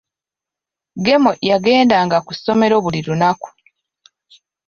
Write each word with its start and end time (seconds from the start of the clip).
Gemo 1.05 1.31
yagendanga 1.49 2.17
ku 2.25 2.31
ssomero 2.37 2.75
buli 2.83 2.99
lunaku. 3.07 3.47